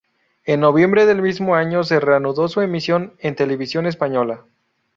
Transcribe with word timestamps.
En 0.45 0.61
noviembre 0.61 1.05
del 1.05 1.21
mismo 1.21 1.53
año 1.53 1.83
se 1.83 1.99
reanudó 1.99 2.47
su 2.47 2.61
emisión 2.61 3.13
en 3.19 3.35
Televisión 3.35 3.85
Española. 3.85 4.45